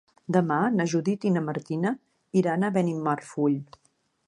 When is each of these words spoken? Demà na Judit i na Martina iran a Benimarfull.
Demà 0.35 0.55
na 0.77 0.87
Judit 0.93 1.27
i 1.29 1.33
na 1.35 1.43
Martina 1.51 1.93
iran 2.43 2.65
a 2.65 2.73
Benimarfull. 2.79 3.63